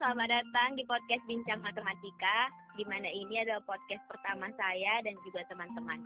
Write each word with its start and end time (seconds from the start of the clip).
selamat 0.00 0.32
datang 0.32 0.80
di 0.80 0.84
podcast 0.88 1.20
Bincang 1.28 1.60
Matematika, 1.60 2.48
di 2.72 2.88
mana 2.88 3.04
ini 3.12 3.44
adalah 3.44 3.60
podcast 3.68 4.00
pertama 4.08 4.48
saya 4.56 5.04
dan 5.04 5.12
juga 5.28 5.44
teman-teman. 5.52 6.00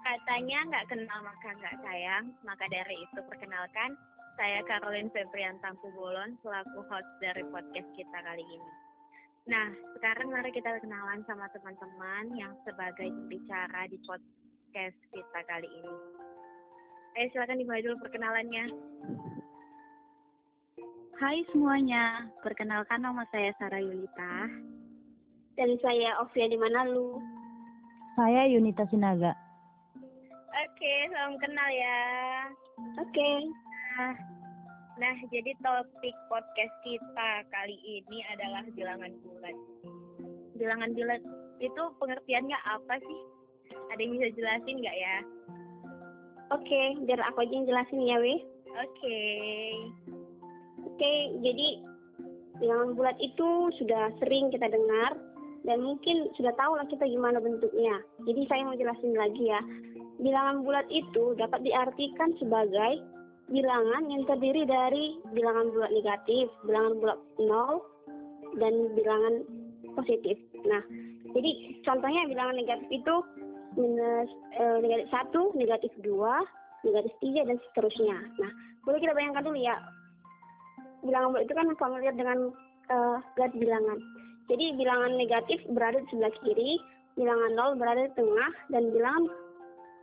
Katanya 0.00 0.64
nggak 0.64 0.88
kenal 0.88 1.20
maka 1.20 1.52
nggak 1.52 1.84
sayang, 1.84 2.32
maka 2.48 2.64
dari 2.72 2.96
itu 2.96 3.20
perkenalkan, 3.28 3.92
saya 4.40 4.64
Caroline 4.64 5.12
Febrian 5.12 5.60
Bolon 5.92 6.40
selaku 6.40 6.80
host 6.88 7.10
dari 7.20 7.44
podcast 7.52 7.92
kita 7.92 8.18
kali 8.24 8.40
ini. 8.40 8.70
Nah, 9.52 9.68
sekarang 10.00 10.32
mari 10.32 10.48
kita 10.56 10.80
kenalan 10.80 11.20
sama 11.28 11.44
teman-teman 11.52 12.32
yang 12.40 12.56
sebagai 12.64 13.12
bicara 13.28 13.84
di 13.92 14.00
podcast 14.08 14.96
kita 15.12 15.40
kali 15.44 15.68
ini. 15.68 15.96
Eh, 17.20 17.28
silakan 17.36 17.60
dimulai 17.60 17.84
dulu 17.84 18.00
perkenalannya. 18.00 18.64
Hai 21.20 21.44
semuanya, 21.52 22.32
perkenalkan 22.40 23.04
nama 23.04 23.28
saya 23.28 23.52
Sarah 23.60 23.76
Yulita. 23.76 24.48
Dan 25.52 25.76
saya 25.84 26.16
Ovia 26.24 26.48
di 26.48 26.56
mana 26.56 26.88
lu? 26.88 27.20
Saya 28.16 28.48
Yunita 28.48 28.88
Sinaga. 28.88 29.36
Oke, 30.48 30.94
salam 31.12 31.36
kenal 31.36 31.68
ya. 31.76 32.00
Oke. 33.04 33.52
Nah, 34.00 34.16
nah, 34.96 35.16
jadi 35.28 35.52
topik 35.60 36.16
podcast 36.32 36.72
kita 36.88 37.44
kali 37.52 37.76
ini 37.84 38.24
adalah 38.32 38.64
bilangan 38.72 39.12
bulat. 39.20 39.56
Bilangan 40.56 40.96
bulat 40.96 41.20
itu 41.60 41.82
pengertiannya 42.00 42.56
apa 42.64 42.96
sih? 42.96 43.20
Ada 43.92 44.00
yang 44.00 44.16
bisa 44.16 44.28
jelasin 44.40 44.80
nggak 44.80 44.96
ya? 44.96 45.16
Oke, 46.56 46.96
biar 47.04 47.20
aku 47.28 47.44
aja 47.44 47.52
yang 47.52 47.68
jelasin 47.68 48.08
ya, 48.08 48.16
Weh. 48.16 48.40
Oke. 48.72 49.20
Oke, 51.00 51.32
jadi 51.40 51.80
bilangan 52.60 52.92
bulat 52.92 53.16
itu 53.24 53.72
sudah 53.80 54.12
sering 54.20 54.52
kita 54.52 54.68
dengar 54.68 55.16
dan 55.64 55.80
mungkin 55.80 56.28
sudah 56.36 56.52
tahu 56.60 56.76
lah 56.76 56.84
kita 56.92 57.08
gimana 57.08 57.40
bentuknya. 57.40 58.04
Jadi 58.28 58.44
saya 58.52 58.68
mau 58.68 58.76
jelasin 58.76 59.16
lagi 59.16 59.48
ya. 59.48 59.64
Bilangan 60.20 60.60
bulat 60.60 60.84
itu 60.92 61.32
dapat 61.40 61.64
diartikan 61.64 62.36
sebagai 62.36 63.00
bilangan 63.48 64.12
yang 64.12 64.28
terdiri 64.28 64.68
dari 64.68 65.16
bilangan 65.32 65.72
bulat 65.72 65.88
negatif, 65.88 66.52
bilangan 66.68 66.92
bulat 67.00 67.18
nol, 67.40 67.80
dan 68.60 68.92
bilangan 68.92 69.40
positif. 69.96 70.36
Nah, 70.68 70.84
jadi 71.32 71.80
contohnya 71.80 72.28
bilangan 72.28 72.60
negatif 72.60 72.92
itu 72.92 73.16
minus 73.72 74.28
eh, 74.52 74.76
negatif 74.84 75.08
satu, 75.08 75.56
negatif 75.56 75.96
dua, 76.04 76.44
negatif 76.84 77.16
tiga 77.24 77.48
dan 77.48 77.56
seterusnya. 77.72 78.20
Nah, 78.36 78.52
boleh 78.84 79.00
kita 79.00 79.16
bayangkan 79.16 79.48
dulu 79.48 79.56
ya 79.56 79.80
bilangan 81.04 81.32
bulat 81.32 81.44
itu 81.48 81.54
kan 81.56 81.68
familiar 81.76 82.14
dengan 82.14 82.38
uh, 82.90 83.18
garis 83.36 83.56
bilangan. 83.56 83.98
Jadi 84.50 84.66
bilangan 84.74 85.12
negatif 85.14 85.58
berada 85.70 86.02
di 86.02 86.08
sebelah 86.10 86.34
kiri, 86.42 86.70
bilangan 87.14 87.50
nol 87.54 87.72
berada 87.78 88.02
di 88.10 88.12
tengah, 88.18 88.52
dan 88.74 88.90
bilangan 88.90 89.24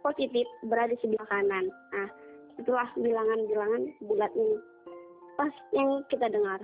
positif 0.02 0.48
berada 0.72 0.96
di 0.96 1.00
sebelah 1.04 1.28
kanan. 1.28 1.68
Nah, 1.68 2.10
itulah 2.56 2.88
bilangan-bilangan 2.96 3.92
bulat 4.08 4.32
ini. 4.40 4.58
Pas 5.36 5.52
yang 5.76 6.02
kita 6.08 6.32
dengar. 6.32 6.64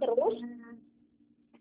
Terus? 0.00 0.36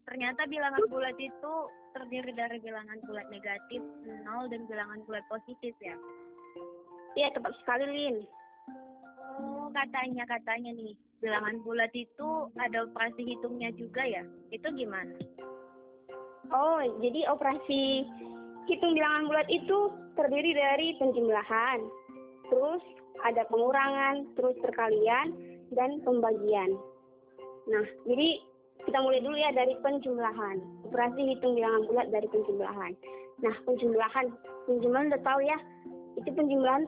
Ternyata 0.07 0.47
bilangan 0.47 0.87
bulat 0.87 1.19
itu 1.19 1.53
terdiri 1.91 2.31
dari 2.31 2.63
bilangan 2.63 2.95
bulat 3.03 3.27
negatif, 3.27 3.83
nol, 4.23 4.47
dan 4.47 4.63
bilangan 4.71 5.03
bulat 5.03 5.25
positif 5.27 5.75
ya? 5.83 5.99
Iya, 7.19 7.35
tepat 7.35 7.51
sekali, 7.59 7.85
Lin. 7.91 8.17
Oh, 9.43 9.67
katanya, 9.75 10.23
katanya 10.23 10.71
nih 10.71 10.95
bilangan 11.21 11.61
bulat 11.65 11.91
itu 11.97 12.51
ada 12.61 12.85
operasi 12.85 13.21
hitungnya 13.25 13.73
juga 13.73 14.05
ya? 14.05 14.23
Itu 14.53 14.69
gimana? 14.73 15.17
Oh, 16.53 16.79
jadi 17.03 17.27
operasi 17.27 18.07
hitung 18.71 18.93
bilangan 18.95 19.27
bulat 19.27 19.47
itu 19.51 19.91
terdiri 20.15 20.55
dari 20.55 20.95
penjumlahan, 20.99 21.79
terus 22.47 22.83
ada 23.25 23.43
pengurangan, 23.49 24.29
terus 24.37 24.55
perkalian, 24.63 25.35
dan 25.75 25.99
pembagian. 26.07 26.77
Nah, 27.67 27.85
jadi 28.07 28.39
kita 28.87 29.03
mulai 29.03 29.19
dulu 29.19 29.35
ya 29.35 29.51
dari 29.51 29.75
penjumlahan. 29.83 30.57
Operasi 30.87 31.35
hitung 31.35 31.59
bilangan 31.59 31.83
bulat 31.91 32.07
dari 32.13 32.27
penjumlahan. 32.31 32.93
Nah, 33.43 33.55
penjumlahan, 33.67 34.25
penjumlahan 34.69 35.11
udah 35.11 35.21
tahu 35.27 35.39
ya, 35.43 35.57
itu 36.15 36.29
penjumlahan 36.31 36.87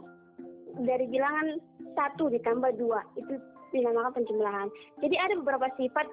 dari 0.88 1.06
bilangan 1.12 1.59
satu 1.98 2.32
ditambah 2.32 2.72
dua 2.80 3.03
itu 3.20 3.36
dinamakan 3.72 4.12
penjumlahan. 4.24 4.68
Jadi 5.02 5.16
ada 5.16 5.34
beberapa 5.40 5.68
sifat 5.78 6.07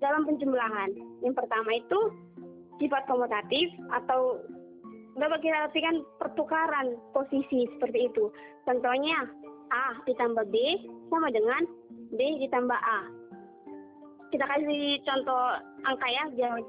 dalam 0.00 0.24
penjumlahan. 0.26 0.90
Yang 1.22 1.34
pertama 1.36 1.70
itu 1.76 1.98
sifat 2.80 3.04
komutatif 3.06 3.68
atau 3.92 4.40
dapat 5.20 5.38
kita 5.44 5.68
artikan 5.68 6.00
pertukaran 6.16 6.96
posisi 7.12 7.68
seperti 7.76 8.08
itu. 8.08 8.32
Contohnya 8.64 9.28
A 9.70 10.00
ditambah 10.08 10.48
B 10.48 10.56
sama 11.12 11.28
dengan 11.30 11.62
B 12.16 12.20
ditambah 12.42 12.80
A. 12.80 13.00
Kita 14.30 14.46
kasih 14.46 15.02
contoh 15.04 15.58
angka 15.84 16.08
ya 16.08 16.24
biar 16.34 16.62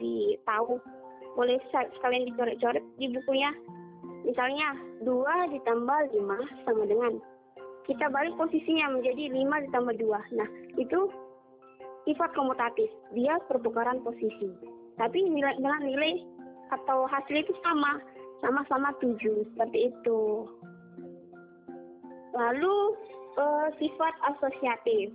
tahu. 0.43 0.81
Boleh 1.37 1.57
sekalian 1.71 2.27
dicoret-coret 2.27 2.83
di 2.99 3.07
bukunya. 3.15 3.55
Misalnya 4.27 4.75
2 5.01 5.53
ditambah 5.57 5.99
5 6.13 6.67
sama 6.67 6.83
dengan 6.85 7.17
kita 7.89 8.05
balik 8.13 8.37
posisinya 8.37 8.93
menjadi 8.93 9.31
5 9.33 9.65
ditambah 9.69 9.95
2. 9.97 10.37
Nah, 10.37 10.49
itu 10.77 10.99
sifat 12.05 12.29
komutatif. 12.37 12.89
Dia 13.13 13.41
pertukaran 13.49 14.01
posisi. 14.05 14.53
Tapi 14.97 15.19
nilai, 15.25 15.57
dengan 15.57 15.81
nilai 15.85 16.21
atau 16.73 17.09
hasil 17.09 17.41
itu 17.41 17.53
sama. 17.65 17.97
Sama-sama 18.41 18.93
7. 19.01 19.17
Seperti 19.53 19.93
itu. 19.93 20.21
Lalu 22.33 22.75
uh, 23.37 23.67
sifat 23.77 24.13
asosiatif. 24.33 25.13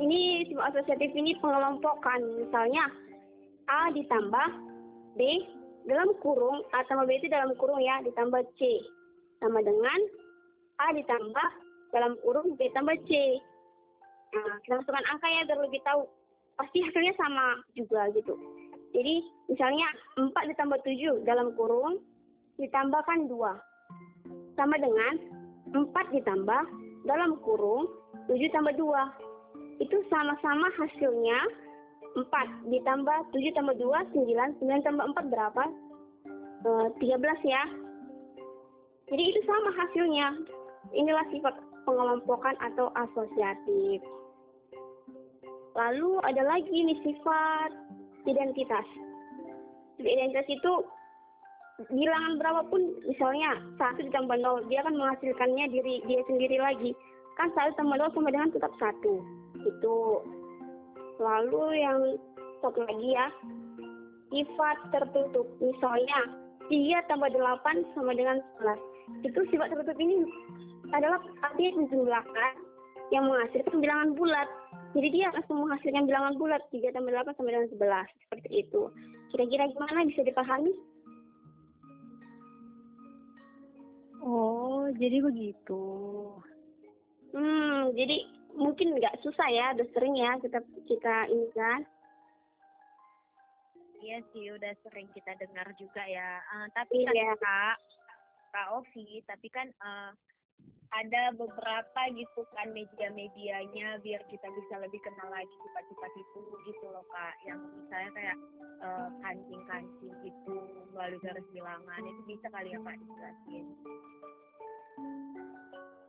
Ini 0.00 0.50
sifat 0.50 0.74
asosiatif 0.74 1.12
ini 1.14 1.36
pengelompokan. 1.38 2.20
Misalnya 2.40 2.88
A 3.70 3.88
ditambah 3.92 4.48
B 5.16 5.20
dalam 5.84 6.16
kurung 6.20 6.64
A 6.72 6.84
tambah 6.88 7.04
B 7.08 7.20
itu 7.20 7.28
dalam 7.28 7.52
kurung 7.56 7.80
ya 7.80 8.00
ditambah 8.04 8.40
C 8.56 8.80
sama 9.40 9.60
dengan 9.60 10.00
A 10.84 10.92
ditambah 10.92 11.48
dalam 11.96 12.12
kurung 12.20 12.58
B 12.60 12.68
tambah 12.76 12.96
C. 13.08 13.40
Nah, 14.34 14.58
kita 14.66 14.82
masukkan 14.82 15.06
angka 15.08 15.28
ya 15.30 15.46
biar 15.46 15.60
lebih 15.62 15.80
tahu. 15.86 16.04
Pasti 16.58 16.82
hasilnya 16.84 17.14
sama 17.16 17.62
juga 17.74 18.10
gitu. 18.12 18.34
Jadi 18.94 19.26
misalnya 19.50 19.86
4 20.14 20.30
ditambah 20.54 20.78
7 20.86 21.26
dalam 21.26 21.50
kurung 21.58 21.98
ditambahkan 22.62 23.26
2. 23.26 23.34
Sama 24.54 24.76
dengan 24.78 25.14
4 25.74 26.14
ditambah 26.14 26.62
dalam 27.08 27.38
kurung 27.42 27.90
7 28.30 28.38
tambah 28.54 28.74
2. 28.78 29.82
Itu 29.82 29.98
sama-sama 30.06 30.70
hasilnya 30.78 31.38
4 32.14 32.70
ditambah 32.70 33.18
7 33.34 33.56
tambah 33.58 33.74
2 33.74 34.14
9. 34.14 34.62
9 34.62 34.86
tambah 34.86 35.04
4 35.10 35.32
berapa? 35.34 35.64
E, 36.62 36.70
eh, 37.02 37.18
13 37.18 37.42
ya. 37.42 37.62
Jadi 39.10 39.22
itu 39.34 39.40
sama 39.42 39.70
hasilnya. 39.74 40.28
Inilah 40.92 41.24
sifat 41.32 41.54
pengelompokan 41.88 42.56
atau 42.60 42.92
asosiatif. 42.98 44.00
Lalu 45.74 46.10
ada 46.22 46.42
lagi 46.44 46.70
nih 46.70 46.98
sifat 47.02 47.70
identitas. 48.24 48.86
Identitas 50.00 50.46
itu 50.50 50.72
bilangan 51.90 52.38
berapapun 52.38 52.94
misalnya 53.02 53.58
satu 53.82 54.06
ditambah 54.06 54.38
nol 54.38 54.62
dia 54.70 54.86
akan 54.86 54.94
menghasilkannya 54.94 55.66
diri 55.70 56.04
dia 56.06 56.22
sendiri 56.30 56.58
lagi. 56.58 56.94
Kan 57.34 57.50
satu 57.58 57.74
tambah 57.74 57.98
nol 57.98 58.10
sama 58.14 58.30
dengan 58.30 58.50
tetap 58.54 58.72
satu. 58.78 59.22
Itu. 59.64 60.22
Lalu 61.18 61.64
yang 61.78 62.00
satu 62.62 62.86
lagi 62.86 63.08
ya 63.14 63.26
sifat 64.30 64.76
tertutup. 64.94 65.46
Misalnya 65.58 66.30
tiga 66.70 67.02
tambah 67.10 67.30
delapan 67.34 67.82
sama 67.98 68.14
dengan 68.14 68.38
sebelas. 68.54 68.80
Itu 69.26 69.40
sifat 69.50 69.74
tertutup 69.74 69.98
ini 69.98 70.22
adalah 70.94 71.20
artinya 71.42 71.82
menjumlahkan 71.82 72.52
yang 73.12 73.24
menghasilkan 73.28 73.76
bilangan 73.82 74.10
bulat. 74.16 74.48
Jadi 74.94 75.08
dia 75.10 75.26
langsung 75.34 75.58
menghasilkan 75.66 76.06
bilangan 76.06 76.34
bulat 76.38 76.62
3 76.70 76.94
tambah 76.94 77.10
8 77.10 77.34
sama 77.34 77.50
dengan 77.50 77.68
11 77.70 78.22
seperti 78.26 78.48
itu. 78.62 78.82
Kira-kira 79.34 79.64
gimana 79.74 80.06
bisa 80.06 80.22
dipahami? 80.22 80.72
Oh, 84.24 84.88
jadi 84.96 85.20
begitu. 85.20 85.84
Hmm, 87.34 87.92
jadi 87.92 88.24
mungkin 88.54 88.94
nggak 88.96 89.20
susah 89.20 89.50
ya, 89.50 89.74
udah 89.74 89.88
sering 89.92 90.14
ya 90.16 90.38
kita 90.38 90.62
kita 90.86 91.16
ini 91.28 91.48
kan. 91.52 91.80
Iya 94.04 94.18
sih, 94.30 94.52
udah 94.54 94.72
sering 94.86 95.10
kita 95.12 95.34
dengar 95.36 95.66
juga 95.76 96.06
ya. 96.06 96.40
Uh, 96.54 96.66
tapi 96.72 97.04
kan, 97.04 97.12
iya. 97.16 97.34
kan 97.34 97.40
Kak, 97.40 97.76
Kak 98.54 98.68
Ovi, 98.78 99.20
tapi 99.26 99.48
kan 99.50 99.66
uh, 99.82 100.12
ada 100.94 101.34
beberapa 101.34 102.00
gitu 102.14 102.46
kan 102.54 102.70
media-medianya 102.70 103.98
biar 103.98 104.22
kita 104.30 104.46
bisa 104.46 104.74
lebih 104.78 105.00
kenal 105.02 105.28
lagi 105.34 105.50
sifat-sifat 105.50 106.12
itu 106.14 106.38
gitu 106.70 106.86
loh 106.94 107.02
kak 107.10 107.34
yang 107.50 107.58
misalnya 107.58 108.10
kayak 108.14 108.36
uh, 108.86 109.08
kancing-kancing 109.26 110.14
gitu 110.22 110.54
melalui 110.94 111.18
garis 111.18 111.46
bilangan 111.50 112.02
itu 112.06 112.22
bisa 112.30 112.46
kali 112.54 112.70
ya 112.70 112.78
kak 112.78 112.94
dijelasin 112.94 113.66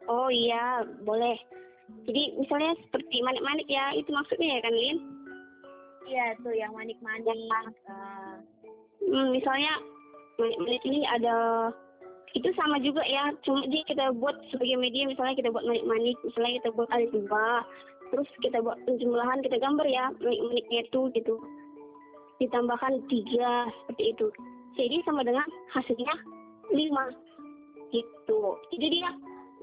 Oh 0.05 0.29
iya, 0.29 0.85
boleh. 1.01 1.33
Jadi 2.05 2.37
misalnya 2.37 2.77
seperti 2.85 3.25
manik-manik 3.25 3.65
ya, 3.65 3.89
itu 3.97 4.09
maksudnya 4.13 4.57
ya 4.57 4.59
kan, 4.61 4.73
Lin? 4.73 4.97
Iya 6.05 6.25
tuh 6.45 6.53
yang 6.53 6.73
manik-manik. 6.77 7.33
Uh, 7.89 8.37
hmm, 9.01 9.33
misalnya 9.33 9.81
manik-manik 10.37 10.83
ini 10.85 11.01
ada 11.09 11.69
itu 12.35 12.49
sama 12.59 12.77
juga 12.83 13.01
ya. 13.07 13.31
Cuma 13.47 13.63
dia 13.71 13.81
kita 13.87 14.11
buat 14.19 14.35
sebagai 14.51 14.75
media 14.75 15.07
misalnya 15.07 15.39
kita 15.39 15.49
buat 15.49 15.63
manik-manik 15.63 16.19
misalnya 16.21 16.59
kita 16.61 16.69
buat 16.75 16.89
alis 16.91 17.11
dua 17.15 17.63
terus 18.13 18.29
kita 18.43 18.61
buat 18.61 18.77
penjumlahan 18.85 19.41
kita 19.41 19.57
gambar 19.57 19.87
ya 19.87 20.11
manik-maniknya 20.19 20.79
itu 20.85 21.01
gitu. 21.15 21.35
Ditambahkan 22.43 23.07
tiga 23.07 23.71
seperti 23.83 24.03
itu. 24.11 24.27
Jadi 24.75 24.95
sama 25.07 25.23
dengan 25.23 25.47
hasilnya 25.71 26.15
lima 26.75 27.15
gitu. 27.95 28.59
Jadi 28.75 28.85
dia 28.99 29.09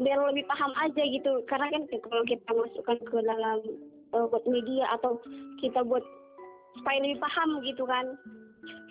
biar 0.01 0.19
lebih 0.33 0.49
paham 0.49 0.73
aja 0.81 1.03
gitu. 1.05 1.45
Karena 1.47 1.69
kan 1.69 1.85
kalau 2.01 2.25
kita 2.25 2.49
masukkan 2.57 2.97
ke 2.97 3.19
dalam 3.21 3.61
uh, 4.17 4.25
buat 4.33 4.45
media 4.49 4.89
atau 4.97 5.21
kita 5.61 5.85
buat 5.85 6.03
supaya 6.81 7.05
lebih 7.05 7.21
paham 7.21 7.61
gitu 7.69 7.85
kan 7.85 8.17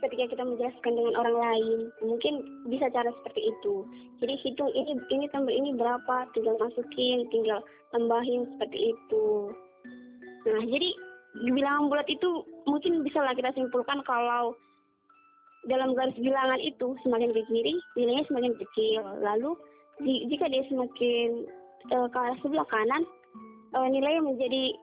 ketika 0.01 0.33
kita 0.33 0.43
menjelaskan 0.43 0.93
dengan 0.97 1.13
orang 1.13 1.37
lain 1.37 1.79
mungkin 2.01 2.33
bisa 2.67 2.89
cara 2.89 3.13
seperti 3.21 3.53
itu. 3.53 3.85
Jadi 4.21 4.33
hitung 4.41 4.71
ini 4.73 4.97
ini 5.13 5.25
tambah 5.29 5.53
ini 5.53 5.77
berapa 5.77 6.27
tinggal 6.33 6.57
masukin 6.57 7.29
tinggal 7.29 7.61
tambahin 7.93 8.49
seperti 8.57 8.97
itu. 8.97 9.53
Nah 10.49 10.63
jadi 10.65 10.89
di 11.45 11.49
bilangan 11.53 11.87
bulat 11.87 12.07
itu 12.09 12.43
mungkin 12.67 13.05
bisa 13.05 13.21
lah 13.21 13.31
kita 13.37 13.53
simpulkan 13.53 14.01
kalau 14.03 14.57
dalam 15.69 15.93
garis 15.93 16.17
bilangan 16.17 16.57
itu 16.57 16.97
semakin 17.05 17.29
ke 17.37 17.41
kiri 17.45 17.77
nilainya 17.93 18.25
semakin 18.25 18.57
kecil. 18.57 19.05
Lalu 19.21 19.53
jika 20.01 20.49
dia 20.49 20.65
semakin 20.65 21.45
uh, 21.93 22.09
ke 22.09 22.17
arah 22.17 22.37
sebelah 22.41 22.65
kanan 22.65 23.05
uh, 23.77 23.85
nilainya 23.85 24.25
menjadi 24.25 24.73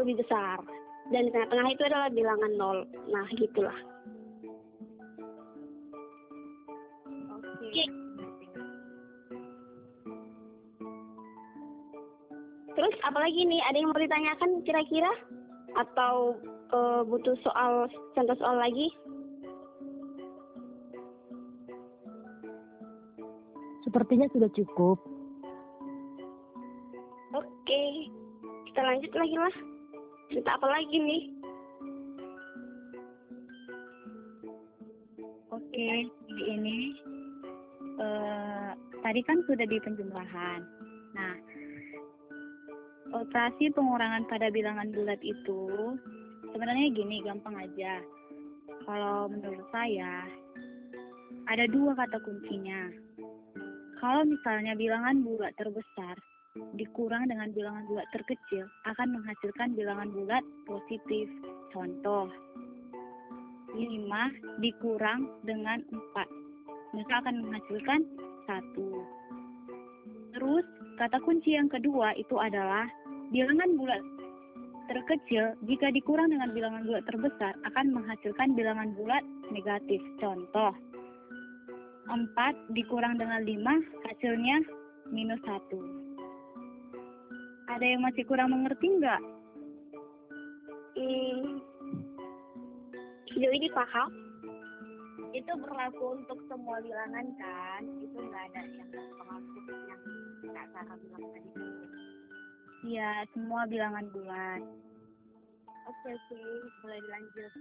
lebih 0.00 0.24
besar. 0.24 0.64
Dan 1.12 1.28
di 1.28 1.30
tengah-tengah 1.34 1.68
itu 1.68 1.82
adalah 1.84 2.08
bilangan 2.08 2.52
nol. 2.56 2.78
Nah 3.12 3.28
gitulah 3.36 3.91
Terus 12.72 12.94
apalagi 13.04 13.46
nih, 13.46 13.60
ada 13.62 13.76
yang 13.78 13.92
mau 13.92 14.00
ditanyakan 14.00 14.64
kira-kira? 14.64 15.12
Atau 15.76 16.40
uh, 16.72 17.00
butuh 17.06 17.36
soal, 17.44 17.88
contoh 18.16 18.36
soal 18.40 18.58
lagi? 18.58 18.90
Sepertinya 23.86 24.26
sudah 24.32 24.50
cukup. 24.56 24.98
Oke, 27.36 28.08
kita 28.72 28.80
lanjut 28.82 29.12
lagi 29.12 29.36
lah. 29.36 29.54
Cerita 30.32 30.50
apa 30.56 30.66
lagi 30.72 30.96
nih? 30.96 31.22
Oke, 35.52 36.08
tadi 39.12 39.28
kan 39.28 39.44
sudah 39.44 39.68
di 39.68 39.76
penjumlahan. 39.76 40.64
Nah, 41.12 41.36
operasi 43.12 43.68
pengurangan 43.76 44.24
pada 44.24 44.48
bilangan 44.48 44.88
bulat 44.88 45.20
itu 45.20 46.00
sebenarnya 46.48 46.88
gini 46.96 47.20
gampang 47.20 47.60
aja. 47.60 48.00
Kalau 48.88 49.28
menurut 49.28 49.68
saya 49.68 50.24
ada 51.44 51.68
dua 51.68 51.92
kata 51.92 52.24
kuncinya. 52.24 52.88
Kalau 54.00 54.24
misalnya 54.24 54.72
bilangan 54.80 55.20
bulat 55.20 55.52
terbesar 55.60 56.16
dikurang 56.80 57.28
dengan 57.28 57.52
bilangan 57.52 57.84
bulat 57.92 58.08
terkecil 58.16 58.64
akan 58.88 59.12
menghasilkan 59.12 59.76
bilangan 59.76 60.08
bulat 60.08 60.44
positif. 60.64 61.28
Contoh, 61.68 62.32
5 63.76 63.76
dikurang 64.64 65.28
dengan 65.44 65.84
4 66.16 66.96
maka 66.96 67.12
akan 67.24 67.34
menghasilkan 67.44 68.00
1. 68.52 70.36
Terus, 70.36 70.66
kata 71.00 71.16
kunci 71.24 71.56
yang 71.56 71.72
kedua 71.72 72.12
itu 72.20 72.36
adalah 72.36 72.84
Bilangan 73.32 73.80
bulat 73.80 74.04
terkecil 74.92 75.56
jika 75.64 75.88
dikurang 75.88 76.36
dengan 76.36 76.52
bilangan 76.52 76.84
bulat 76.84 77.00
terbesar 77.08 77.56
akan 77.64 77.96
menghasilkan 77.96 78.52
bilangan 78.52 78.92
bulat 78.92 79.24
negatif. 79.48 80.04
Contoh, 80.20 80.76
4 82.12 82.76
dikurang 82.76 83.16
dengan 83.16 83.40
5 83.40 83.56
hasilnya 84.04 84.60
minus 85.16 85.40
1. 85.48 87.72
Ada 87.72 87.86
yang 87.88 88.04
masih 88.04 88.28
kurang 88.28 88.52
mengerti 88.52 89.00
nggak? 89.00 89.22
Hmm, 90.92 91.56
sejauh 93.32 93.56
ini 93.56 93.72
paham. 93.72 94.12
Itu 95.32 95.52
berlaku 95.56 96.20
untuk 96.20 96.38
semua 96.44 96.76
bilangan 96.84 97.26
kan? 97.40 97.82
Itu 98.04 98.20
nggak 98.20 98.44
ada 98.52 98.60
yang 98.68 98.88
termasuk 98.92 99.64
yang 99.88 100.00
nggak 100.44 100.66
Sarah 100.76 100.96
bilang 101.00 101.24
tadi. 101.32 101.50
Iya, 102.82 103.10
semua 103.32 103.62
bilangan 103.64 104.06
bulat. 104.12 104.62
Oke, 105.88 106.08
oke, 106.14 106.42
boleh 106.84 106.98
dilanjut. 107.00 107.52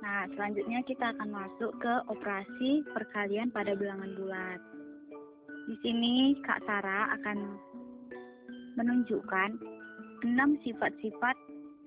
Nah, 0.00 0.24
selanjutnya 0.34 0.80
kita 0.88 1.12
akan 1.12 1.28
masuk 1.28 1.72
ke 1.78 1.94
operasi 2.08 2.82
perkalian 2.96 3.52
pada 3.52 3.76
bilangan 3.76 4.10
bulat. 4.16 4.60
Di 5.68 5.76
sini 5.84 6.34
Kak 6.42 6.64
Sarah 6.64 7.12
akan 7.20 7.38
menunjukkan 8.80 9.50
enam 10.24 10.56
sifat-sifat 10.64 11.36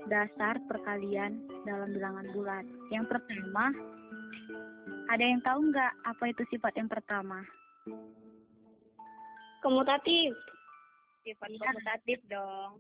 dasar 0.08 0.62
perkalian 0.70 1.42
dalam 1.66 1.92
bilangan 1.92 2.28
bulat. 2.32 2.66
Yang 2.94 3.18
pertama, 3.18 3.74
ada 5.12 5.24
yang 5.24 5.40
tahu 5.46 5.72
nggak 5.72 5.94
apa 6.04 6.24
itu 6.32 6.44
sifat 6.52 6.74
yang 6.80 6.90
pertama? 6.90 7.44
Komutatif 9.64 10.36
sifat 11.24 11.50
ya. 11.56 11.60
komutatif 11.64 12.20
dong. 12.28 12.72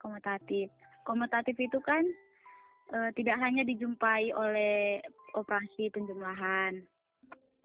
Komutatif. 0.00 0.66
Komutatif 1.04 1.56
itu 1.58 1.78
kan 1.82 2.06
e, 2.94 2.98
tidak 3.18 3.36
hanya 3.42 3.66
dijumpai 3.66 4.30
oleh 4.32 5.02
operasi 5.34 5.90
penjumlahan, 5.90 6.80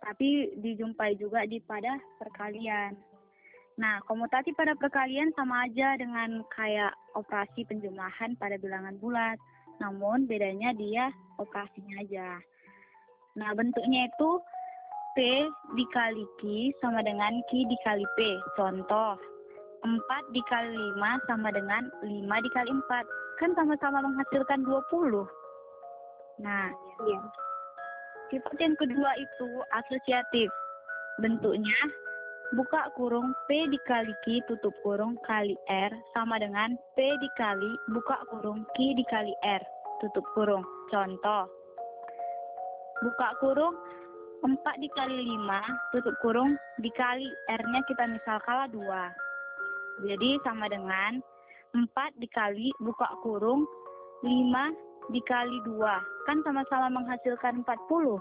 tapi 0.01 0.57
dijumpai 0.59 1.15
juga 1.15 1.45
di 1.45 1.61
pada 1.61 1.95
perkalian. 2.19 2.97
Nah, 3.75 3.99
komutatif 4.07 4.55
pada 4.55 4.71
perkalian 4.75 5.35
sama 5.35 5.67
aja 5.67 5.99
dengan 5.99 6.43
kayak 6.55 6.95
operasi 7.15 7.67
penjumlahan 7.67 8.39
pada 8.39 8.55
bilangan 8.55 8.95
bulat. 9.03 9.35
Namun 9.83 10.23
bedanya 10.31 10.71
dia 10.71 11.11
operasinya 11.35 11.99
aja. 11.99 12.39
Nah, 13.35 13.51
bentuknya 13.51 14.07
itu 14.07 14.39
P 15.15 15.19
dikali 15.75 16.23
Q 16.39 16.71
sama 16.79 17.03
dengan 17.03 17.39
Q 17.51 17.67
dikali 17.67 18.07
P. 18.15 18.39
Contoh, 18.55 19.19
4 19.83 20.35
dikali 20.35 20.75
5 20.97 21.27
sama 21.27 21.51
dengan 21.51 21.87
5 22.03 22.45
dikali 22.47 22.71
4. 22.71 23.39
Kan 23.39 23.51
sama-sama 23.59 23.99
menghasilkan 24.03 24.63
20. 24.63 25.27
Nah, 26.39 26.67
iya. 27.07 27.19
sifat 28.31 28.55
yang 28.59 28.75
kedua 28.79 29.11
itu 29.19 29.49
asosiatif. 29.83 30.49
Bentuknya 31.19 31.79
buka 32.55 32.91
kurung 32.95 33.31
P 33.47 33.67
dikali 33.71 34.11
Q 34.23 34.43
tutup 34.47 34.75
kurung 34.83 35.15
kali 35.23 35.55
R 35.67 35.91
sama 36.11 36.39
dengan 36.39 36.75
P 36.95 37.15
dikali 37.19 37.71
buka 37.91 38.19
kurung 38.31 38.67
Q 38.75 38.95
dikali 38.99 39.31
R 39.43 39.63
tutup 40.03 40.23
kurung. 40.35 40.63
Contoh, 40.91 41.47
buka 43.03 43.27
kurung 43.43 43.75
4 44.45 44.55
dikali 44.83 45.25
5 45.25 45.95
tutup 45.95 46.15
kurung 46.21 46.55
dikali 46.79 47.27
R-nya 47.49 47.81
kita 47.89 48.07
misal 48.07 48.37
kalah 48.45 48.69
2 48.69 50.05
jadi 50.07 50.39
sama 50.43 50.67
dengan 50.67 51.23
4 51.75 51.91
dikali 52.19 52.71
buka 52.79 53.07
kurung 53.23 53.63
5 54.23 55.11
dikali 55.11 55.57
2. 55.67 56.25
Kan 56.25 56.41
sama-sama 56.41 56.87
menghasilkan 56.89 57.61
40. 57.63 58.19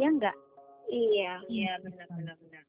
Ya 0.00 0.08
enggak? 0.08 0.36
Iya. 0.88 1.32
Iya, 1.46 1.72
benar 1.84 2.08
benar 2.12 2.36
benar. 2.40 2.64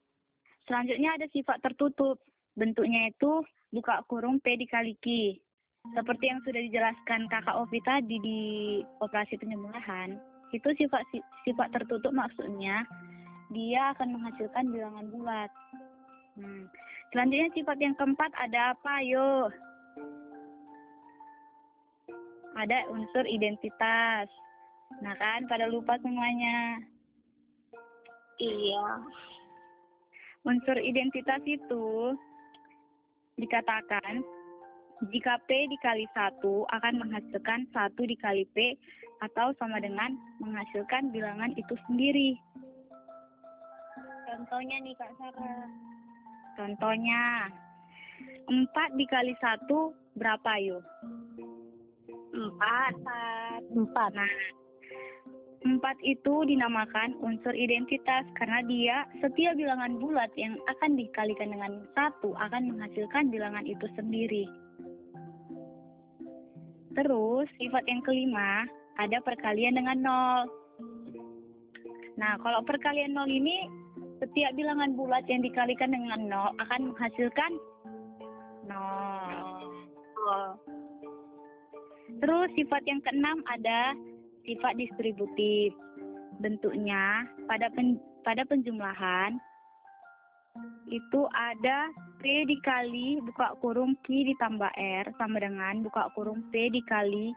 Selanjutnya 0.67 1.09
ada 1.15 1.27
sifat 1.31 1.59
tertutup. 1.63 2.19
Bentuknya 2.53 3.09
itu 3.09 3.41
buka 3.73 4.05
kurung 4.05 4.37
P 4.39 4.53
dikali 4.59 4.93
Q. 5.01 5.35
Seperti 5.83 6.31
yang 6.31 6.39
sudah 6.47 6.61
dijelaskan 6.63 7.27
Kakak 7.27 7.59
Ovi 7.59 7.83
tadi 7.83 8.15
di 8.23 8.39
operasi 9.03 9.35
penyembelahan, 9.35 10.15
itu 10.53 10.69
sifat 10.77 11.01
sifat 11.43 11.67
tertutup 11.73 12.13
maksudnya 12.13 12.85
dia 13.49 13.93
akan 13.93 14.17
menghasilkan 14.17 14.69
bilangan 14.69 15.05
bulat. 15.13 15.51
Hmm. 16.37 16.65
Selanjutnya 17.13 17.49
sifat 17.53 17.77
yang 17.77 17.93
keempat 17.93 18.31
ada 18.33 18.73
apa? 18.73 18.93
Yo. 19.05 19.53
Ada 22.57 22.89
unsur 22.89 23.25
identitas. 23.29 24.29
Nah 25.01 25.13
kan, 25.17 25.45
pada 25.45 25.69
lupa 25.69 25.97
semuanya. 26.01 26.81
Iya. 28.41 29.05
Unsur 30.45 30.77
identitas 30.81 31.41
itu 31.45 32.17
dikatakan 33.37 34.21
jika 35.09 35.41
P 35.49 35.67
dikali 35.69 36.05
1 36.13 36.41
akan 36.45 36.93
menghasilkan 37.01 37.65
1 37.73 37.93
dikali 37.97 38.45
P 38.53 38.77
atau 39.23 39.55
sama 39.55 39.79
dengan 39.79 40.11
menghasilkan 40.43 41.15
bilangan 41.15 41.55
itu 41.55 41.75
sendiri. 41.87 42.35
Contohnya 44.27 44.81
nih 44.83 44.95
Kak 44.99 45.11
Sarah. 45.15 45.69
Contohnya, 46.59 47.47
4 48.49 48.99
dikali 48.99 49.33
1 49.39 49.69
berapa 50.19 50.51
yuk? 50.59 50.83
Empat. 52.33 52.93
Empat. 53.71 54.11
Nah, 54.13 54.33
4 55.63 55.79
itu 56.03 56.33
dinamakan 56.43 57.15
unsur 57.23 57.55
identitas 57.55 58.27
karena 58.35 58.59
dia 58.67 59.07
setiap 59.23 59.55
bilangan 59.55 59.95
bulat 60.01 60.29
yang 60.35 60.59
akan 60.75 60.99
dikalikan 60.99 61.55
dengan 61.55 61.87
satu 61.95 62.35
akan 62.35 62.73
menghasilkan 62.73 63.31
bilangan 63.31 63.63
itu 63.63 63.87
sendiri. 63.95 64.43
Terus, 66.93 67.49
sifat 67.57 67.85
yang 67.89 68.05
kelima, 68.05 68.69
ada 69.01 69.17
perkalian 69.23 69.77
dengan 69.79 69.97
nol. 70.01 70.39
Nah, 72.19 72.37
kalau 72.41 72.61
perkalian 72.61 73.17
nol 73.17 73.29
ini, 73.29 73.65
setiap 74.21 74.53
bilangan 74.53 74.93
bulat 74.93 75.25
yang 75.25 75.41
dikalikan 75.41 75.91
dengan 75.91 76.29
nol 76.29 76.51
akan 76.61 76.93
menghasilkan 76.93 77.51
nol. 78.69 80.57
Terus 82.23 82.49
sifat 82.55 82.81
yang 82.87 83.01
keenam 83.03 83.41
ada 83.49 83.97
sifat 84.47 84.77
distributif. 84.79 85.73
Bentuknya 86.41 87.29
pada 87.45 87.69
pen, 87.71 88.01
pada 88.25 88.43
penjumlahan 88.43 89.37
itu 90.89 91.21
ada 91.33 91.89
P 92.21 92.45
dikali 92.45 93.21
buka 93.25 93.57
kurung 93.59 93.97
Q 94.05 94.33
ditambah 94.33 94.71
R 94.77 95.05
sama 95.17 95.41
dengan 95.41 95.81
buka 95.81 96.13
kurung 96.13 96.45
P 96.53 96.69
dikali 96.69 97.33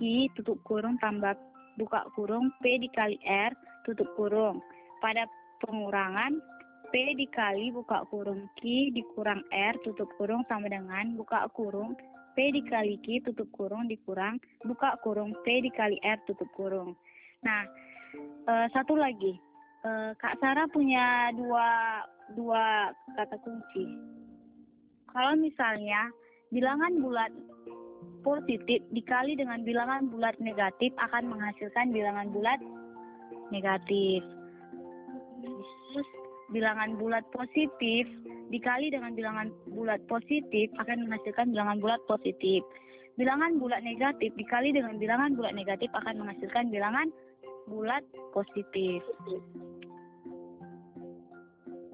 Q 0.00 0.32
tutup 0.32 0.56
kurung 0.64 0.96
tambah 0.96 1.36
buka 1.76 2.08
kurung 2.16 2.48
P 2.64 2.80
dikali 2.80 3.20
R 3.28 3.52
tutup 3.84 4.08
kurung. 4.16 4.64
Pada 5.04 5.28
pengurangan 5.60 6.40
P 6.88 7.12
dikali 7.20 7.68
buka 7.70 8.08
kurung 8.08 8.48
Q 8.56 8.90
dikurang 8.96 9.44
R 9.52 9.76
tutup 9.84 10.08
kurung 10.16 10.40
sama 10.48 10.72
dengan 10.72 11.20
buka 11.20 11.52
kurung 11.52 11.92
P 12.32 12.48
dikali 12.48 12.96
Q 13.04 13.28
tutup 13.28 13.52
kurung 13.52 13.84
dikurang 13.92 14.40
buka 14.64 14.96
kurung 15.04 15.36
P 15.44 15.60
dikali 15.60 16.00
R 16.00 16.16
tutup 16.24 16.48
kurung. 16.56 16.96
Nah, 17.44 17.68
eh, 18.48 18.66
satu 18.72 18.96
lagi, 18.96 19.36
Eh, 19.80 20.12
Kak 20.20 20.36
Sarah 20.44 20.68
punya 20.68 21.32
dua 21.32 22.04
dua 22.36 22.92
kata 23.16 23.32
kunci. 23.40 23.96
Kalau 25.08 25.32
misalnya 25.40 26.12
bilangan 26.52 27.00
bulat 27.00 27.32
positif 28.20 28.84
dikali 28.92 29.36
dengan 29.36 29.64
bilangan 29.64 30.08
bulat 30.12 30.36
negatif 30.40 30.92
akan 31.00 31.32
menghasilkan 31.32 31.92
bilangan 31.92 32.28
bulat 32.32 32.60
negatif. 33.50 34.20
Terus 35.90 36.08
bilangan 36.52 36.98
bulat 36.98 37.24
positif 37.32 38.04
dikali 38.50 38.90
dengan 38.90 39.14
bilangan 39.14 39.48
bulat 39.70 40.02
positif 40.10 40.68
akan 40.78 41.06
menghasilkan 41.06 41.54
bilangan 41.54 41.78
bulat 41.78 42.00
positif. 42.10 42.60
Bilangan 43.18 43.58
bulat 43.60 43.82
negatif 43.84 44.32
dikali 44.36 44.72
dengan 44.72 44.96
bilangan 44.96 45.34
bulat 45.36 45.52
negatif 45.52 45.90
akan 45.92 46.24
menghasilkan 46.24 46.72
bilangan 46.72 47.08
bulat 47.68 48.02
positif. 48.32 49.04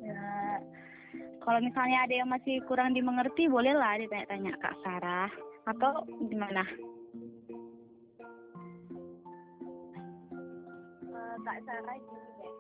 Ya, 0.01 0.63
kalau 1.43 1.61
misalnya 1.61 2.07
ada 2.07 2.15
yang 2.15 2.31
masih 2.31 2.63
kurang 2.65 2.95
dimengerti, 2.95 3.51
bolehlah 3.51 3.99
ditanya-tanya 3.99 4.55
Kak 4.61 4.77
Sarah. 4.87 5.31
Atau 5.67 6.07
gimana? 6.31 6.63
Eh, 11.11 11.37
Kak 11.43 11.59
Sarah 11.67 11.97
gini 11.99 12.31
deh. 12.39 12.55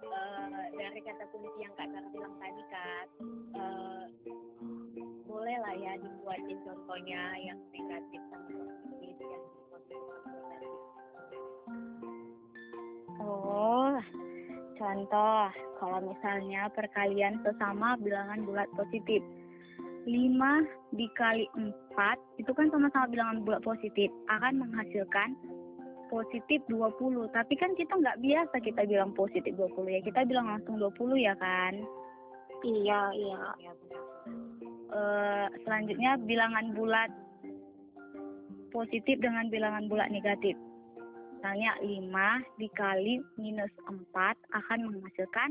Eh, 0.00 0.68
dari 0.80 1.00
kata 1.04 1.24
kunci 1.28 1.60
yang 1.60 1.76
Kak 1.76 1.92
Sarah 1.92 2.08
bilang 2.08 2.34
tadi 2.40 2.62
kan, 2.72 3.06
eh, 3.52 4.04
boleh 5.28 5.56
lah 5.60 5.74
ya 5.76 5.92
dibuatin 6.00 6.56
contohnya 6.64 7.36
yang 7.44 7.60
negatif 7.68 8.20
sama 8.32 8.48
positif 8.88 9.20
yang. 9.20 9.44
Oh, 13.24 13.96
contoh 14.76 15.48
kalau 15.80 15.98
misalnya 16.00 16.68
perkalian 16.72 17.40
sesama 17.44 17.96
bilangan 18.00 18.40
bulat 18.48 18.68
positif. 18.72 19.20
5 20.04 20.96
dikali 20.96 21.48
4 21.56 22.40
itu 22.40 22.52
kan 22.52 22.68
sama-sama 22.68 23.08
bilangan 23.08 23.40
bulat 23.44 23.60
positif 23.64 24.12
akan 24.28 24.60
menghasilkan 24.60 25.32
positif 26.12 26.60
20. 26.68 27.32
Tapi 27.32 27.54
kan 27.56 27.72
kita 27.74 27.96
nggak 27.96 28.20
biasa 28.20 28.56
kita 28.60 28.84
bilang 28.84 29.16
positif 29.16 29.56
20 29.56 29.96
ya. 29.96 30.00
Kita 30.04 30.28
bilang 30.28 30.46
langsung 30.52 30.76
20 30.76 31.18
ya 31.18 31.34
kan. 31.40 31.74
Iya, 32.64 33.00
iya. 33.16 33.40
Ya. 33.60 33.72
Eh, 34.94 35.46
selanjutnya 35.66 36.20
bilangan 36.22 36.70
bulat 36.76 37.10
positif 38.70 39.18
dengan 39.18 39.48
bilangan 39.50 39.90
bulat 39.90 40.12
negatif. 40.12 40.54
Misalnya 41.40 41.76
5 41.82 42.60
dikali 42.60 43.20
minus 43.40 43.72
4 43.90 44.36
akan 44.52 44.78
menghasilkan 44.86 45.50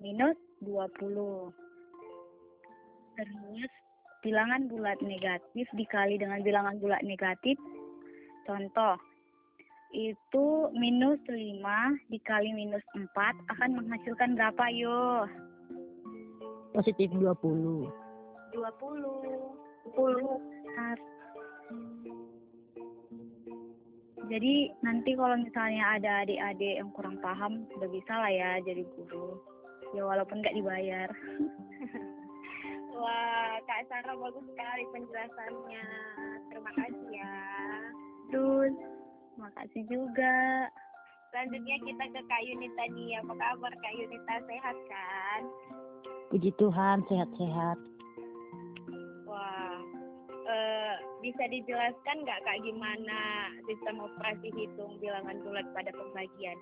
minus 0.00 0.36
20. 0.64 1.69
Terus 3.20 3.72
bilangan 4.24 4.64
bulat 4.72 4.96
negatif 5.04 5.68
dikali 5.76 6.16
dengan 6.16 6.40
bilangan 6.40 6.80
bulat 6.80 7.04
negatif. 7.04 7.60
Contoh, 8.48 8.96
itu 9.92 10.72
minus 10.72 11.20
5 11.28 11.60
dikali 12.08 12.56
minus 12.56 12.80
4 12.96 13.04
akan 13.52 13.70
menghasilkan 13.76 14.40
berapa 14.40 14.64
yo? 14.72 15.28
Positif 16.72 17.12
20. 17.12 17.92
20. 18.56 18.56
10. 18.56 18.64
Benar. 20.64 20.96
Jadi 24.30 24.70
nanti 24.80 25.10
kalau 25.18 25.36
misalnya 25.42 25.98
ada 25.98 26.22
adik-adik 26.22 26.78
yang 26.78 26.88
kurang 26.94 27.18
paham, 27.18 27.66
udah 27.76 27.90
bisa 27.90 28.14
lah 28.14 28.30
ya 28.30 28.62
jadi 28.64 28.86
guru. 28.96 29.42
Ya 29.92 30.06
walaupun 30.06 30.38
nggak 30.38 30.54
dibayar. 30.56 31.10
Wah, 33.00 33.56
Kak 33.64 33.88
Sarah 33.88 34.12
bagus 34.12 34.44
sekali 34.44 34.84
penjelasannya. 34.92 35.84
Terima 36.52 36.72
kasih 36.76 37.08
ya. 37.16 37.36
Terus, 38.28 38.76
makasih 39.40 39.82
juga. 39.88 40.68
Selanjutnya 41.32 41.76
kita 41.80 42.04
ke 42.12 42.20
Kak 42.28 42.42
Yunita 42.44 42.84
nih. 42.92 43.16
Apa 43.24 43.32
kabar 43.40 43.72
Kak 43.72 43.94
Yunita? 43.96 44.34
Sehat 44.44 44.76
kan? 44.92 45.40
Puji 46.28 46.52
Tuhan, 46.60 47.00
sehat-sehat. 47.08 47.78
Wah, 49.24 49.80
eh, 50.44 50.94
bisa 51.24 51.44
dijelaskan 51.48 52.16
nggak 52.20 52.42
Kak 52.44 52.60
gimana 52.60 53.48
sistem 53.64 53.96
operasi 54.04 54.52
hitung 54.60 55.00
bilangan 55.00 55.40
bulat 55.40 55.64
pada 55.72 55.88
pembagian? 55.96 56.58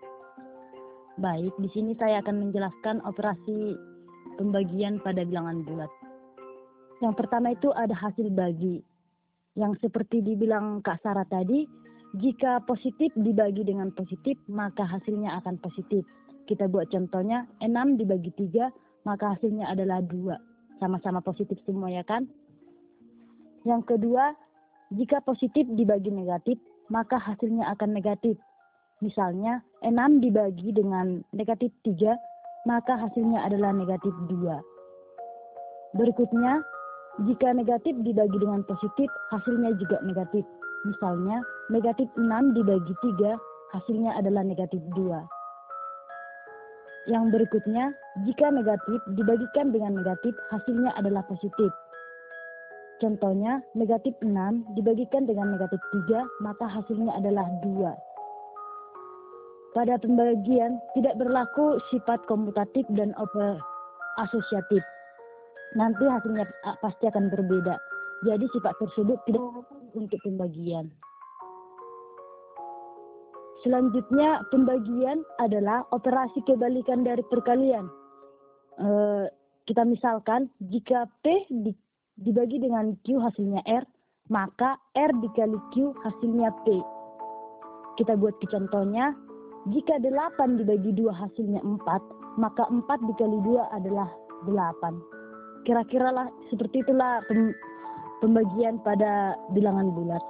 Baik, 1.18 1.50
di 1.58 1.68
sini 1.74 1.98
saya 1.98 2.22
akan 2.22 2.46
menjelaskan 2.46 3.02
operasi 3.02 3.74
pembagian 4.38 5.02
pada 5.02 5.26
bilangan 5.26 5.66
bulat. 5.66 5.90
Yang 6.98 7.14
pertama 7.14 7.54
itu 7.54 7.70
ada 7.74 7.94
hasil 7.94 8.26
bagi. 8.34 8.82
Yang 9.54 9.86
seperti 9.86 10.22
dibilang 10.22 10.82
Kak 10.82 11.02
Sarah 11.02 11.26
tadi, 11.26 11.66
jika 12.18 12.62
positif 12.64 13.12
dibagi 13.14 13.62
dengan 13.62 13.92
positif, 13.92 14.38
maka 14.48 14.82
hasilnya 14.86 15.38
akan 15.42 15.60
positif. 15.60 16.02
Kita 16.48 16.64
buat 16.64 16.88
contohnya, 16.88 17.44
6 17.60 18.00
dibagi 18.00 18.32
3, 18.32 18.72
maka 19.04 19.36
hasilnya 19.36 19.68
adalah 19.68 20.00
2. 20.00 20.34
Sama-sama 20.80 21.20
positif 21.20 21.60
semua 21.68 21.92
ya 21.92 22.00
kan? 22.06 22.24
Yang 23.68 23.94
kedua, 23.94 24.32
jika 24.96 25.20
positif 25.20 25.68
dibagi 25.76 26.08
negatif, 26.08 26.56
maka 26.88 27.20
hasilnya 27.20 27.68
akan 27.76 27.92
negatif. 27.92 28.40
Misalnya, 29.04 29.60
6 29.84 30.24
dibagi 30.24 30.72
dengan 30.72 31.20
negatif 31.36 31.70
3, 31.84 32.16
maka 32.64 32.96
hasilnya 32.96 33.44
adalah 33.44 33.70
negatif 33.76 34.16
2. 34.32 34.56
Berikutnya, 35.92 36.64
jika 37.26 37.50
negatif 37.50 37.98
dibagi 38.06 38.38
dengan 38.38 38.62
positif, 38.62 39.10
hasilnya 39.34 39.74
juga 39.82 39.98
negatif. 40.06 40.46
Misalnya, 40.86 41.42
negatif 41.66 42.06
6 42.14 42.54
dibagi 42.54 42.94
3, 43.02 43.34
hasilnya 43.74 44.14
adalah 44.14 44.46
negatif 44.46 44.78
2. 44.94 45.18
yang 47.08 47.32
berikutnya, 47.32 47.88
jika 48.28 48.52
negatif 48.52 49.00
dibagikan 49.16 49.72
dengan 49.72 49.96
negatif, 49.96 50.36
hasilnya 50.52 50.92
adalah 50.92 51.24
positif. 51.24 51.72
Contohnya, 53.00 53.64
negatif 53.72 54.12
6 54.20 54.76
dibagikan 54.76 55.24
dengan 55.24 55.56
negatif 55.56 55.80
3, 56.04 56.20
maka 56.44 56.68
hasilnya 56.68 57.16
adalah 57.16 57.48
2. 57.64 57.96
Pada 59.72 59.96
pembagian, 59.96 60.76
tidak 60.92 61.16
berlaku 61.16 61.80
sifat 61.88 62.20
komutatif 62.28 62.84
dan 62.92 63.16
asosiatif. 64.20 64.84
Nanti 65.76 66.04
hasilnya 66.08 66.48
pasti 66.80 67.04
akan 67.10 67.28
berbeda. 67.28 67.76
Jadi 68.24 68.46
sifat 68.50 68.74
tersebut 68.80 69.18
tidak 69.28 69.42
untuk 69.92 70.20
pembagian. 70.24 70.88
Selanjutnya 73.66 74.46
pembagian 74.54 75.26
adalah 75.42 75.82
operasi 75.90 76.46
kebalikan 76.46 77.02
dari 77.02 77.22
perkalian. 77.26 77.90
E, 78.78 78.88
kita 79.66 79.82
misalkan 79.82 80.46
jika 80.70 81.10
P 81.26 81.42
di, 81.50 81.74
dibagi 82.22 82.62
dengan 82.62 82.94
Q 83.02 83.18
hasilnya 83.18 83.66
R, 83.66 83.84
maka 84.30 84.78
R 84.94 85.10
dikali 85.10 85.58
Q 85.74 85.90
hasilnya 86.06 86.54
P. 86.62 86.78
Kita 87.98 88.14
buat 88.14 88.38
contohnya, 88.46 89.10
jika 89.74 89.98
8 89.98 90.54
dibagi 90.54 90.94
2 90.94 91.10
hasilnya 91.10 91.58
4, 91.58 92.38
maka 92.38 92.62
4 92.70 93.10
dikali 93.10 93.38
2 93.42 93.74
adalah 93.74 94.06
8. 94.46 95.17
Kira-kira 95.66 96.08
lah 96.12 96.26
seperti 96.48 96.80
itulah 96.82 97.22
pem, 97.26 97.54
pembagian 98.22 98.78
pada 98.82 99.34
bilangan 99.54 99.90
bulat. 99.94 100.22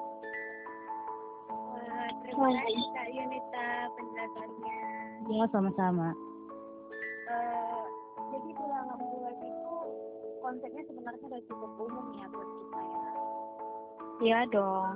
Wah, 1.50 2.08
terima 2.24 2.48
kasih 2.52 2.86
Kak 2.94 3.08
Yunita 3.12 3.66
penjelasannya. 3.96 4.78
Ya, 5.28 5.44
sama-sama. 5.52 6.08
Uh, 7.28 7.84
jadi 8.32 8.48
bilangan 8.56 8.98
bulat 8.98 9.36
itu 9.44 9.74
konsepnya 10.40 10.82
sebenarnya 10.88 11.20
sudah 11.20 11.40
cukup 11.50 11.70
umum 11.76 12.06
ya 12.16 12.26
buat 12.32 12.48
kita 12.48 12.80
ya. 12.80 13.10
Iya 14.18 14.40
dong. 14.50 14.90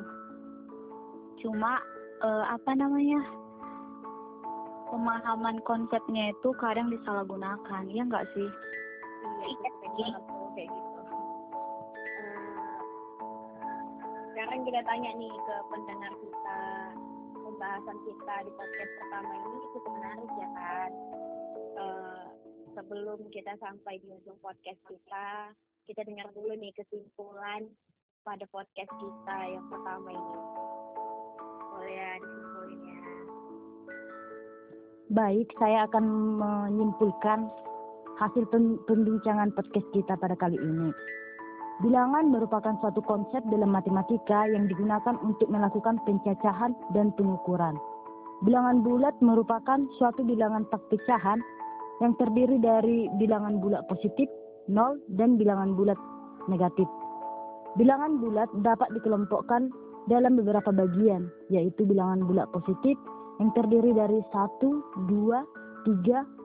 Cuma 1.43 1.79
uh, 2.23 2.45
apa 2.51 2.73
namanya? 2.75 3.21
Pemahaman 4.93 5.57
konsepnya 5.65 6.37
itu 6.37 6.53
kadang 6.61 6.93
disalahgunakan, 6.93 7.83
ya 7.89 8.03
enggak 8.05 8.29
sih? 8.37 8.49
Iya, 9.23 10.19
kayak 10.57 10.69
gitu. 10.69 11.00
sekarang 14.33 14.64
kita 14.64 14.81
tanya 14.88 15.11
nih 15.21 15.31
ke 15.31 15.57
pendengar 15.69 16.12
kita 16.19 16.61
pembahasan 17.37 17.99
kita 18.02 18.35
di 18.43 18.50
podcast 18.57 18.93
pertama 18.99 19.33
ini 19.37 19.57
cukup 19.69 19.83
menarik 19.93 20.31
ya 20.35 20.49
kan 20.57 20.91
uh, 21.76 22.25
sebelum 22.75 23.19
kita 23.29 23.52
sampai 23.61 24.00
di 24.00 24.09
ujung 24.11 24.41
podcast 24.41 24.81
kita 24.88 25.52
kita 25.87 26.00
dengar 26.09 26.26
dulu 26.33 26.57
nih 26.57 26.73
kesimpulan 26.75 27.69
pada 28.25 28.49
podcast 28.50 28.91
kita 28.97 29.38
yang 29.50 29.67
pertama 29.69 30.09
ini. 30.11 30.41
Boleh 31.71 31.95
ya 31.95 32.11
disimpulinnya 32.19 33.02
baik 35.12 35.49
saya 35.61 35.85
akan 35.93 36.05
menyimpulkan 36.41 37.52
hasil 38.23 38.47
pembincangan 38.87 39.50
podcast 39.50 39.88
kita 39.91 40.14
pada 40.14 40.38
kali 40.38 40.55
ini 40.55 40.95
Bilangan 41.83 42.31
merupakan 42.31 42.79
suatu 42.79 43.02
konsep 43.02 43.43
dalam 43.50 43.75
matematika 43.75 44.47
yang 44.47 44.71
digunakan 44.71 45.19
untuk 45.19 45.50
melakukan 45.50 45.99
pencacahan 46.07 46.71
dan 46.95 47.11
pengukuran. 47.19 47.75
Bilangan 48.47 48.87
bulat 48.87 49.19
merupakan 49.19 49.83
suatu 49.99 50.23
bilangan 50.23 50.62
pecahan 50.71 51.43
yang 51.99 52.14
terdiri 52.23 52.62
dari 52.62 53.11
bilangan 53.19 53.59
bulat 53.59 53.83
positif, 53.91 54.31
nol, 54.71 54.95
dan 55.19 55.35
bilangan 55.35 55.75
bulat 55.75 55.99
negatif. 56.47 56.87
Bilangan 57.75 58.23
bulat 58.23 58.47
dapat 58.62 58.87
dikelompokkan 58.95 59.67
dalam 60.07 60.38
beberapa 60.38 60.71
bagian, 60.71 61.26
yaitu 61.50 61.83
bilangan 61.83 62.23
bulat 62.23 62.47
positif 62.55 62.94
yang 63.42 63.51
terdiri 63.59 63.90
dari 63.90 64.23
1, 64.31 65.11
2, 65.11 65.11
3, 65.11 65.90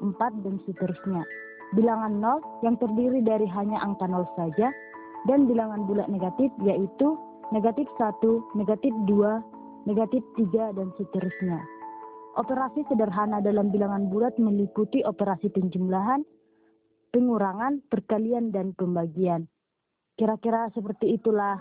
4, 0.01 0.43
dan 0.45 0.55
seterusnya. 0.65 1.21
Bilangan 1.75 2.13
nol 2.23 2.39
yang 2.63 2.79
terdiri 2.79 3.19
dari 3.19 3.43
hanya 3.51 3.83
angka 3.83 4.07
nol 4.07 4.23
saja, 4.39 4.71
dan 5.27 5.49
bilangan 5.49 5.83
bulat 5.83 6.07
negatif 6.07 6.47
yaitu 6.63 7.19
negatif 7.51 7.87
1, 7.99 8.23
negatif 8.55 8.93
2, 9.07 9.87
negatif 9.87 10.23
3, 10.39 10.77
dan 10.77 10.87
seterusnya. 10.95 11.59
Operasi 12.37 12.85
sederhana 12.87 13.41
dalam 13.41 13.73
bilangan 13.73 14.07
bulat 14.13 14.37
meliputi 14.37 15.01
operasi 15.01 15.49
penjumlahan, 15.51 16.21
pengurangan, 17.11 17.81
perkalian, 17.89 18.53
dan 18.53 18.77
pembagian. 18.77 19.49
Kira-kira 20.15 20.69
seperti 20.71 21.17
itulah 21.17 21.57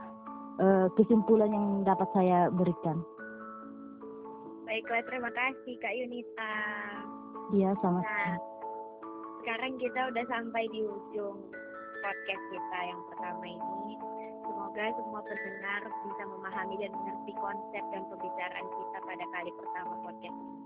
uh, 0.60 0.86
kesimpulan 0.94 1.48
yang 1.48 1.66
dapat 1.82 2.08
saya 2.12 2.52
berikan. 2.52 3.00
Baiklah, 4.68 5.02
terima 5.06 5.30
kasih 5.32 5.74
Kak 5.80 5.94
Yunita. 5.94 6.54
Iya, 7.54 7.70
sama-sama. 7.78 8.02
Nah, 8.02 8.55
sekarang 9.46 9.78
kita 9.78 10.10
udah 10.10 10.26
sampai 10.26 10.66
di 10.74 10.82
ujung 10.82 11.38
podcast 12.02 12.44
kita 12.50 12.78
yang 12.82 12.98
pertama 13.06 13.46
ini. 13.46 13.94
Semoga 14.42 14.90
semua 14.98 15.22
pendengar 15.22 15.86
bisa 15.86 16.22
memahami 16.26 16.74
dan 16.82 16.90
mengerti 16.90 17.30
konsep 17.38 17.84
dan 17.94 18.02
pembicaraan 18.10 18.66
kita 18.66 18.98
pada 19.06 19.24
kali 19.30 19.50
pertama 19.54 19.94
podcast 20.02 20.34
ini. 20.34 20.58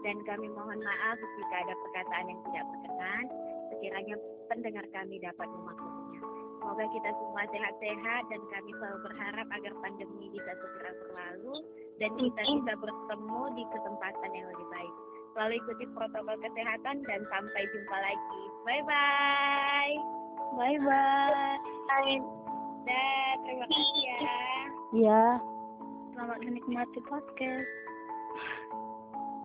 Dan 0.00 0.16
kami 0.24 0.48
mohon 0.48 0.80
maaf 0.80 1.20
jika 1.20 1.54
ada 1.60 1.76
perkataan 1.76 2.32
yang 2.32 2.40
tidak 2.48 2.64
berkenan, 2.72 3.24
sekiranya 3.68 4.16
pendengar 4.48 4.86
kami 4.96 5.20
dapat 5.20 5.48
memakluminya. 5.52 6.20
Semoga 6.56 6.84
kita 6.88 7.10
semua 7.12 7.44
sehat-sehat 7.52 8.22
dan 8.32 8.40
kami 8.48 8.70
selalu 8.80 8.98
berharap 9.12 9.46
agar 9.60 9.72
pandemi 9.84 10.32
bisa 10.32 10.56
segera 10.56 10.90
berlalu 11.04 11.60
dan 12.00 12.10
kita 12.16 12.40
bisa 12.48 12.72
bertemu 12.80 13.42
di 13.60 13.64
kesempatan 13.76 14.30
yang 14.32 14.48
lebih 14.56 14.68
baik. 14.72 14.96
Selalu 15.32 15.54
ikuti 15.64 15.84
protokol 15.96 16.36
kesehatan 16.44 16.96
dan 17.08 17.20
sampai 17.32 17.62
jumpa 17.72 17.96
lagi. 17.96 18.42
Bye-bye. 18.68 19.94
Bye 20.52 20.78
bye. 20.84 22.16
Dan 22.84 23.34
terima 23.46 23.66
kasih 23.70 24.00
ya. 24.04 24.20
Iya. 24.92 25.24
Selamat 26.12 26.38
menikmati 26.44 27.00
podcast. 27.08 27.91